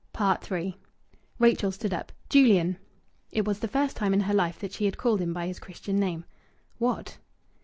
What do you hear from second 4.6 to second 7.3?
she had called him by his Christian name. "What?"